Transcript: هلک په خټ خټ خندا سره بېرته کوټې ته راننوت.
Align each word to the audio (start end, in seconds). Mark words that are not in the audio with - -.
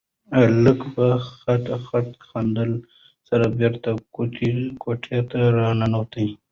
هلک 0.37 0.79
په 0.95 1.05
خټ 1.27 1.63
خټ 1.85 2.09
خندا 2.27 2.65
سره 3.29 3.45
بېرته 3.59 3.89
کوټې 4.83 5.19
ته 5.31 5.39
راننوت. 5.57 6.13